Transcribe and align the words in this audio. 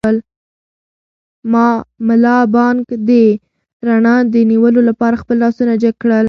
ملا 2.07 2.37
بانګ 2.53 2.83
د 3.09 3.11
رڼا 3.87 4.15
د 4.33 4.35
نیولو 4.51 4.81
لپاره 4.89 5.15
خپل 5.21 5.35
لاسونه 5.43 5.73
جګ 5.83 5.95
کړل. 6.01 6.19